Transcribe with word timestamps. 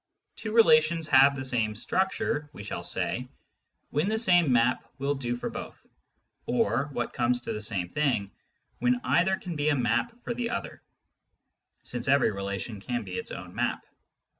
Two 0.35 0.51
relations 0.51 1.07
have 1.09 1.35
the 1.35 1.43
same" 1.43 1.75
structure," 1.75 2.49
we 2.53 2.63
shall 2.63 2.81
say, 2.81 3.27
when 3.91 4.09
the 4.09 4.17
same 4.17 4.51
map 4.51 4.83
will 4.97 5.13
do 5.13 5.35
for 5.35 5.51
both— 5.51 5.85
or, 6.47 6.89
what 6.93 7.13
comes 7.13 7.39
to 7.41 7.53
the 7.53 7.61
same 7.61 7.87
thing, 7.87 8.31
when 8.79 8.99
either 9.03 9.37
can 9.37 9.55
be 9.55 9.69
a 9.69 9.75
map 9.75 10.11
for 10.23 10.33
the 10.33 10.49
other 10.49 10.81
(since 11.83 12.07
every 12.07 12.31
relation 12.31 12.81
can 12.81 13.03
be 13.03 13.13
its 13.13 13.29
own 13.29 13.53
map). 13.53 13.85